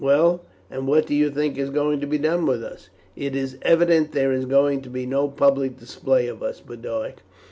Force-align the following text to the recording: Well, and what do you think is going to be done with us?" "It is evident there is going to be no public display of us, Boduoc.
Well, 0.03 0.41
and 0.71 0.87
what 0.87 1.05
do 1.05 1.13
you 1.13 1.29
think 1.29 1.59
is 1.59 1.69
going 1.69 1.99
to 1.99 2.07
be 2.07 2.17
done 2.17 2.47
with 2.47 2.63
us?" 2.63 2.89
"It 3.15 3.35
is 3.35 3.59
evident 3.61 4.13
there 4.13 4.31
is 4.31 4.45
going 4.47 4.81
to 4.81 4.89
be 4.89 5.05
no 5.05 5.27
public 5.27 5.77
display 5.77 6.27
of 6.27 6.41
us, 6.41 6.59
Boduoc. 6.59 7.17